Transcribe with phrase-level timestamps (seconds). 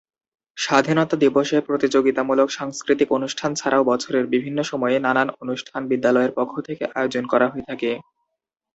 [0.57, 7.23] স্বাধীনতা দিবসে প্রতিযোগিতামূলক সাংস্কৃতিক অনুষ্ঠান ছাড়াও বছরের বিভিন্ন সময়ে নানান অনুষ্ঠান বিদ্যালয়ের পক্ষ থেকে আয়োজন
[7.31, 7.91] করা হয়ে থাকে।